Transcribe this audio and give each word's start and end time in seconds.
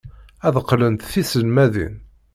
Ad 0.47 0.55
qqlent 0.63 0.99
d 1.05 1.07
tiselmadin. 1.11 1.95